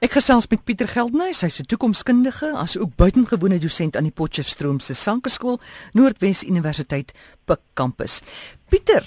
[0.00, 4.94] Ek gesels met Pieter Geldnys, hy's 'n toekomskundige, asook buitengewone dosent aan die Potchefstroom se
[4.94, 5.60] Sankeskool,
[5.92, 7.12] Noordwes Universiteit
[7.44, 8.22] Pik kampus.
[8.70, 9.04] Pieter,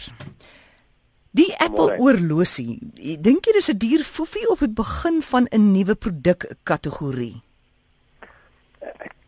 [1.31, 5.95] die Apple oorlosie, dink jy dis 'n duur foefie of dit begin van 'n nuwe
[5.95, 7.41] produkkategorie?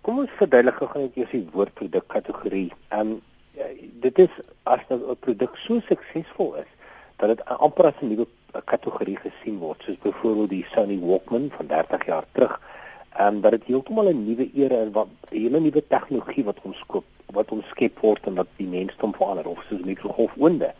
[0.02, 2.72] Kom ons verduidelik gou net eers die woord produkkategorie.
[2.90, 3.22] Ehm um,
[4.02, 4.30] dit is
[4.64, 6.75] as 'n produk so suksesvol is
[7.16, 8.28] dat dit amper as 'n nuwe
[8.66, 12.62] kategorie gesien word soos byvoorbeeld die Sony Walkman van 30 jaar terug
[13.16, 16.78] en dat dit heeltemal 'n nuwe era en wat 'n hele nuwe tegnologie wat ons
[16.78, 20.74] skop wat ons skep word en wat die mensdom verander of soos mikrogolfoonde.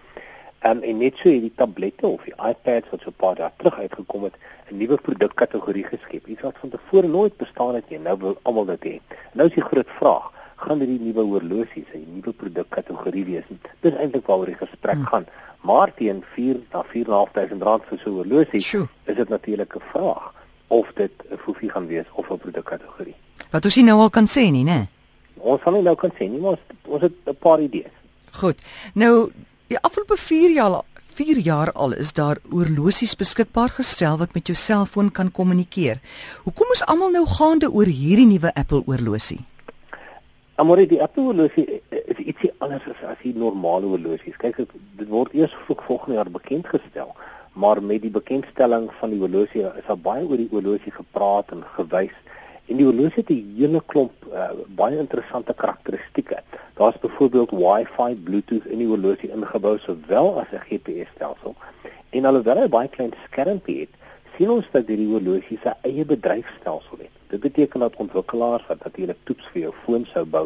[0.60, 3.80] En en net so hierdie tablette of die iPads wat so 'n paar jaar terug
[3.80, 4.36] uitgekom het,
[4.72, 6.28] 'n nuwe produkkategorie geskep.
[6.28, 8.00] Iets wat van tevore nooit bestaan het nie.
[8.00, 8.96] Nou wil almal dit hê.
[9.34, 13.44] Nou is die groot vraag, gaan dit die nuwe horlosies, 'n nuwe produkkategorie wees?
[13.82, 15.06] Dis eintlik waaroor die gesprek hmm.
[15.06, 15.26] gaan.
[15.62, 18.62] Maar teen 4 na 4.500 rand vir so 'n horlosie
[19.06, 20.34] is dit natuurlik 'n vraag
[20.68, 23.16] of dit 'n foefie gaan wees of 'n produkkategorie.
[23.52, 24.88] Wat ons nie nou al kan sê nie, né?
[25.38, 27.92] Ons kan nie nou kan sê nie, maar ons het 'n paar idees.
[28.32, 28.58] Goed.
[28.94, 29.32] Nou,
[29.68, 30.84] die afgelope 4 jaar
[31.16, 36.00] 4 jaar al is daar oorlosies beskikbaar gestel wat met jou selfoon kan kommunikeer.
[36.44, 39.40] Hoekom is almal nou gaande oor hierdie nuwe Apple oorlosie?
[40.58, 44.38] Amore die Apple horlosie is ietsie anders as as die normale horlosies.
[44.40, 44.62] Kyk,
[44.96, 47.10] dit word eers vroeg volgende jaar bekend gestel,
[47.60, 51.66] maar met die bekendstelling van die horlosie is daar baie oor die horlosie gepraat en
[51.74, 52.16] gewys.
[52.72, 54.48] En die horlosie het 'n hele klomp uh,
[54.80, 56.40] baie interessante karakteristikke.
[56.80, 61.56] Daar's byvoorbeeld Wi-Fi, Bluetooth in die horlosie ingebou sowel as 'n GPS-stelsel.
[62.10, 63.92] En alhoewel hy baie klein skermpie het,
[64.38, 67.05] sien ons dat hierdie horlosie sy eie bedryfstelsel het.
[67.36, 70.46] Dit beteken dat ontwikkelaars wat natuurlik toets vir jou foon sou bou,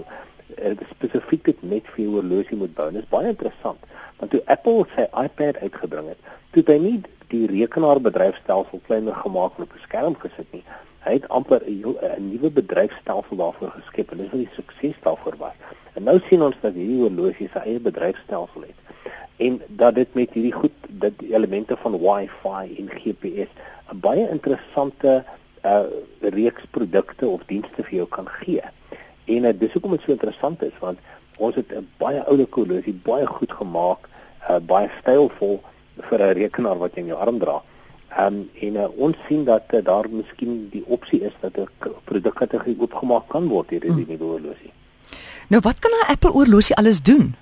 [0.55, 2.87] eh, spesifiek dit net vir jou horlosie moet bou.
[2.91, 3.83] Dit is baie interessant,
[4.17, 6.95] want toe Apple sy iPad uitgebring het, toe hy nie
[7.29, 10.63] die rekenaarbedryfstelsel kleiner gemaak op 'n skerm gesit nie.
[11.05, 15.55] Hy het amper 'n nuwe bedryfstelsel daarvoor geskep en dis wat die sukses daarvoor was.
[15.93, 18.79] En nou sien ons dat hierdie horlosie sy eie bedryfstelsel het
[19.39, 23.51] en dat dit met hierdie goed dit elemente van Wi-Fi en GPS
[23.93, 25.23] 'n baie interessante 'n
[25.63, 25.85] uh,
[26.19, 28.61] reeks produkte of dienste vir jou kan gee.
[29.25, 30.99] En uh, dis hoekom dit so interessant is want
[31.37, 34.09] ons het 'n baie oude horlosie baie goed gemaak,
[34.49, 35.61] uh, baie stylvol
[36.09, 37.61] vir 'n rekenaar wat jy in jou arm dra.
[38.19, 41.67] Um, en uh, ons sien dat uh, daar miskien die opsie is dat 'n
[42.03, 44.05] produkkategorie oopgemaak kan word hierdie hmm.
[44.07, 44.73] nuwe horlosie.
[45.47, 47.35] Nou wat kan 'n Apple horlosie alles doen?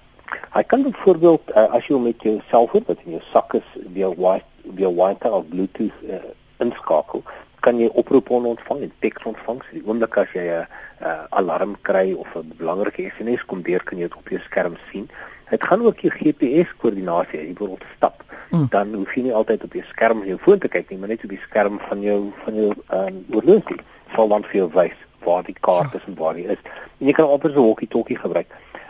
[0.54, 4.10] Hy kan byvoorbeeld uh, as jy met jou selfoon wat in jou sak is via
[4.10, 6.20] Wi-Fi via Wi-Fi of Bluetooth uh,
[6.58, 7.24] inskakel,
[7.60, 9.62] kan jy oproepe ontvang en teks ontvang.
[9.64, 10.68] So die oomblik as jy 'n
[11.02, 14.78] uh, alarm kry of 'n belangrike SMS kom deur, kan jy dit op jou skerm
[14.92, 15.10] sien.
[15.50, 18.24] Dit gaan ook jou GPS koördinasie, jy wil stap.
[18.52, 18.68] Mm.
[18.70, 21.24] Dan hoef jy nie altyd op jou skerm jou foon te kyk nie, maar net
[21.24, 23.80] op die skerm van jou van jou ehm um, oorlosie.
[24.16, 26.62] Sal dan vir jou wys waar die kaart is en waar hy is.
[27.00, 28.48] En jy kan op 'n walkie-talkie gebruik.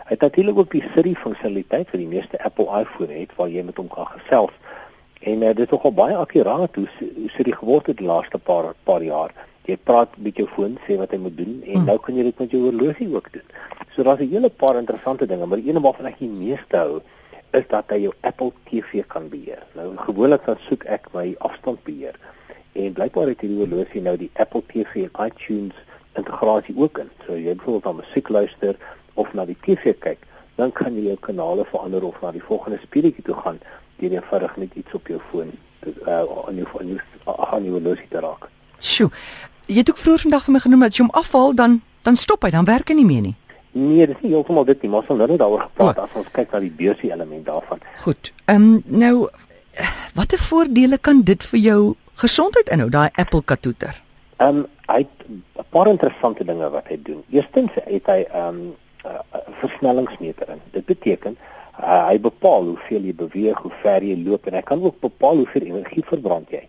[0.08, 3.62] Hy het natuurlik ook die Siri funksionaliteit vir die meeste Apple iPhone het waar jy
[3.62, 4.52] met hom kan gesels.
[5.20, 8.38] En uh, dit is nogal baie akkuraat hoe hoe sy die geword het die laaste
[8.38, 9.34] paar paar jaar.
[9.68, 11.88] Jy praat met jou foon, sê wat hy moet doen en hmm.
[11.90, 13.48] nou kan jy dit met jou horlosie ook doen.
[13.94, 17.00] So daar's 'n hele paar interessante dinge, maar een waarvan ek die meeste hou
[17.52, 19.62] is dat hy jou Apple TV kan beheer.
[19.74, 22.16] Nou gewoonlik dan soek ek my afstandbeheer
[22.72, 25.74] en blykbaar het hierdie horlosie nou die Apple TV en iTunes
[26.14, 27.10] integrasie ook in.
[27.26, 28.76] So jy byvoorbeeld na musiek luister
[29.14, 30.18] of na die TV kyk,
[30.54, 33.60] dan kan jy jou kanale verander of na die volgende speletjie toe gaan
[34.00, 35.52] deur eenvoudig net iets op jou foon
[35.86, 38.48] uh aan jou aan jou aan jou horlosie te raak.
[38.78, 39.10] Sjoe.
[39.66, 42.42] Jy het ook vroeër vandag vir my genoem dat jy hom afhaal dan dan stop
[42.42, 43.34] hy, dan werk hy nie meer nie.
[43.70, 46.04] Nee, dit is nie heeltemal dit nie, maar ons het nou daaroor gepraat oh.
[46.04, 47.82] as ons kyk na die beursie element daarvan.
[48.04, 48.32] Goed.
[48.46, 49.28] Ehm um, nou
[50.18, 51.80] watter voordele kan dit vir jou
[52.22, 54.00] gesondheid inhou daai Apple katoeter?
[54.38, 57.22] Ehm um, hy het 'n paar interessante dinge wat hy doen.
[57.30, 59.20] Eerstens het hy ehm um, uh,
[59.60, 60.60] versnellingsmeter in.
[60.70, 61.36] Dit beteken
[61.82, 65.42] uh, hy bepaal hoeveel jy beweeg, hoe ver jy loop en hy kan ook bepaal
[65.42, 66.64] hoeveel energie verbrand jy.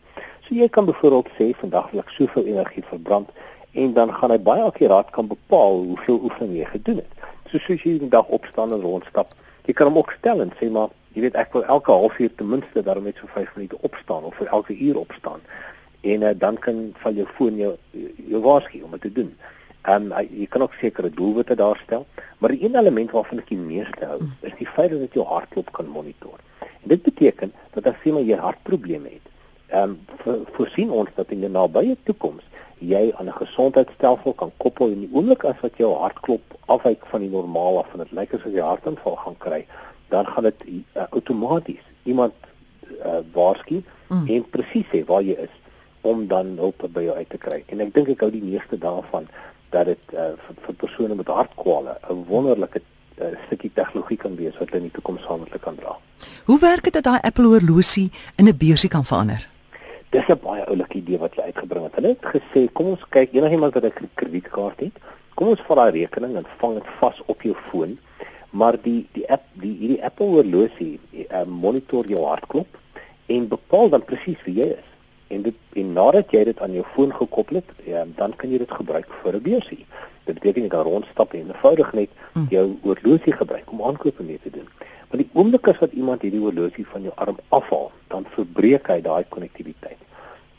[0.46, 3.30] So jy kan byvoorbeeld sê vandag wil ek soveel energie verbrand
[3.78, 7.28] en dan gaan hy baie akkuraat kan bepaal hoeveel oefening jy gedoen het.
[7.52, 9.36] So soos jy die dag opstaan en rondstap,
[9.66, 12.50] jy kan hom ook stel en sê maar jy weet ek wil elke halfuur ten
[12.50, 15.42] minste daarom net so 5 minute opstaan of vir elke uur opstaan.
[16.02, 17.74] En uh, dan kan val jou foon jou
[18.30, 19.34] jou waarsku om dit te doen.
[19.88, 22.06] Ehm um, jy kan ook sekere doelwitte daar stel,
[22.38, 25.26] maar die een element waarvan ek die meeste hou, is die feit dat jy jou
[25.28, 26.40] hartklop kan monitor.
[26.60, 29.30] En dit beteken dat as jy maar jy hartprobleme het,
[29.70, 29.96] ehm
[30.26, 32.44] um, voorsien ons dat in die nabye toekoms
[32.80, 37.22] jy aan 'n gesondheidstelsel kan koppel en die oomblik as wat jou hartklop afwyk van
[37.22, 39.66] die normaal af en dit lyk asof jy hartaanval gaan kry,
[40.10, 42.34] dan gaan dit uh, outomaties iemand
[43.06, 44.28] uh, waarsku mm.
[44.28, 45.56] en presies sê waar jy is
[46.02, 47.64] om dan hulp by jou uit te kry.
[47.68, 49.28] En ek dink ek hou die meeste daarvan
[49.70, 52.82] dat dit uh, vir, vir persone met hartkwale 'n wonderlike
[53.22, 55.96] uh, stukkie tegnologie kan wees wat hulle in die toekoms saam met hulle kan dra.
[56.46, 59.48] Hoe werk dit dat daai Apple horlosie in 'n beursie kan verander?
[60.10, 61.96] Dis 'n baie oulike idee wat jy uitgebring het.
[61.96, 64.96] Hulle het gesê, kom ons kyk, enigiemand wat 'n kredietkaart het,
[65.36, 67.98] kom ons vat daai rekening en vang dit vas op jou foon.
[68.50, 72.68] Maar die die app, die hierdie Apple horlosie uh, monitor jou hartklop
[73.26, 74.89] en bepaal dan presies wie jy is.
[75.30, 78.58] En dit en nadat jy dit aan jou foon gekoppel het, ja, dan kan jy
[78.58, 79.86] dit gebruik vir 'n beursie.
[80.26, 82.46] Dit beteken jy kan rondstap en eenvoudig net hm.
[82.50, 84.68] jou horlosie gebruik om aankope mee te doen.
[85.10, 89.02] Maar die oomblik as wat iemand hierdie horlosie van jou arm afhaal, dan verbreek hy
[89.02, 89.98] daai konnektiwiteit.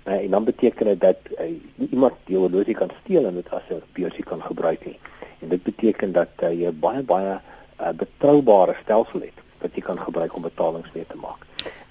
[0.05, 1.50] Uh, en dan beteken dit dat uh,
[1.90, 4.99] iemand die horlosie kan steel en dit as 'n beursie kan gebruik nie.
[5.38, 7.38] En dit beteken dat uh, jy baie baie
[7.81, 11.46] uh, betroubare stelsel het wat jy kan gebruik om betalings mee te maak.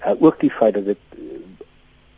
[0.06, 0.98] Uh, ook die feit dat dit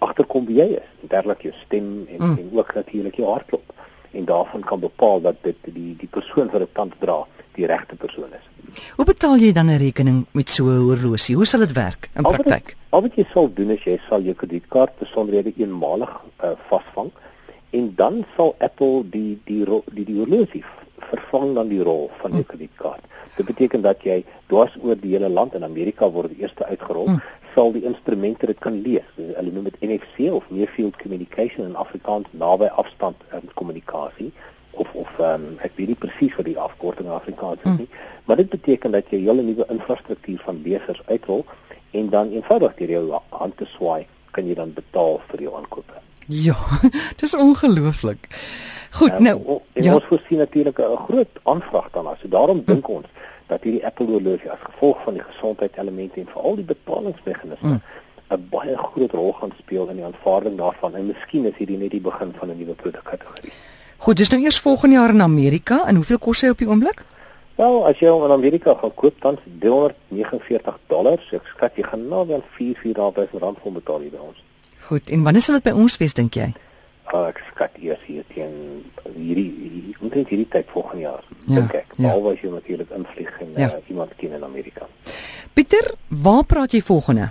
[0.02, 2.38] agterkom wie jy is, derlik jou stem en mm.
[2.40, 3.72] en ook natuurlik jou hartklop
[4.12, 7.22] en daarvan kan bepaal dat dit die die persoon wat dit tans dra
[7.56, 8.49] die regte persoon is.
[8.96, 11.37] Hoe betaal jy dan 'n rekening met so 'n horlosie?
[11.37, 12.76] Hoe sal dit werk in praktyk?
[12.90, 16.12] Al wat jy sal doen is jy sal jou kredietkaart besonderhede eenmalig
[16.44, 17.10] uh, vasvang
[17.70, 20.64] en dan sal Apple die die die die horlosie
[20.99, 22.46] vervang dan die rol van jou mm.
[22.46, 23.04] kredietkaart.
[23.37, 27.06] Dit beteken dat jy dwars oor die hele land in Amerika word die eerste uitgerol,
[27.06, 27.20] mm
[27.54, 29.08] sal die instrumente dit kan lees.
[29.16, 34.32] Hulle noem dit NFC of Near Field Communication in Afrikaans naby afstand um, kommunikasie
[34.72, 38.06] of of um, ek weet nie presies wat die afkorting in Afrikaans is nie, mm.
[38.25, 41.44] maar dit beteken dat jy 'n hele nuwe infrastruktuur van lesers uitrol
[41.90, 46.00] en dan eenvoudig deur jou hand te swaai kan jy dan betaal vir jou aankope.
[46.26, 46.56] Ja,
[47.20, 48.28] dis ongelooflik.
[48.93, 49.94] Goed, um, nou, en ja.
[49.94, 52.16] ons voorsien natuurlik 'n groot aanvraag daarna.
[52.20, 52.94] So daarom dink mm.
[52.94, 53.06] ons
[53.52, 57.82] dat hierdie Apple horlosie as gevolg van die gesondheidselemente en veral die betalingsmeganisme mm.
[58.32, 61.93] 'n baie groot rol gaan speel in die aanvaarding daarvan en miskien is hierdie net
[61.93, 63.52] die begin van 'n nuwe produkkategorie.
[64.02, 67.04] Goed, dis nou eers volgende jaar in Amerika en hoeveel kos hy op die oomblik?
[67.54, 71.28] Wel, as jy hom in Amerika gaan koop, dan is 349 dollars.
[71.32, 74.38] Ek skat jy gaan nou wel 4 4000 rand vir betaal hier by ons.
[74.88, 76.52] Goed, en wanneer sal dit by ons wees dink jy?
[77.10, 78.52] Uh, ek skat eers hier teen
[79.10, 81.25] hierdie hierdie omtrent hierdie tyd volgende jaar.
[81.46, 81.94] Ja, dink ek.
[81.99, 82.12] Ja.
[82.12, 83.69] Alhoewel jy natuurlik invlieg en ja.
[83.69, 84.87] uh, iemand ken in Amerika.
[85.52, 87.28] Pieter, waar praat jy volgende?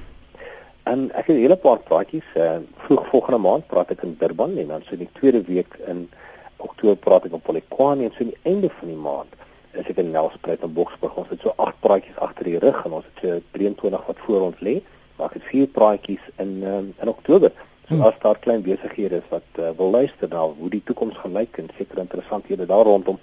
[0.84, 2.28] En ek het 'n hele paar praatjies.
[2.36, 5.80] Uh, vroeg volgende maand praat ek in Durban en dan so in die tweede week
[5.88, 6.10] in
[6.58, 9.32] Oktober praat ek op Polokwane en so aan die einde van die maand
[9.72, 11.16] is ek in Nelspruit en Boksburg.
[11.16, 14.42] Ons het so agt praatjies agter die rug en ons het so 23 wat voor
[14.42, 14.82] ons lê.
[15.16, 17.52] Maar ek het vier praatjies in um, in Oktober.
[17.92, 18.06] So hmm.
[18.06, 21.58] as daar klein besighede is wat uh, wil luister na hoe die toekoms gaan lyk
[21.60, 23.18] en seker interessanthede daar rondom,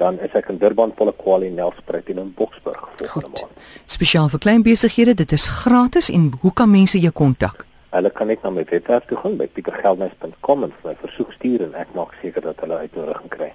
[0.00, 3.68] dan is ek in Durban, Polokwane, Nelspruit en in Boksburg volgende maand.
[3.84, 7.66] Spesiaal vir klein besighede, dit is gratis en hoe kan mense jou kontak?
[7.92, 11.76] Hulle kan net na my webwerf toe gaan by pietergeldnys.com en vir versoek stuur en
[11.84, 13.52] ek maak seker dat hulle uitnodiging kry.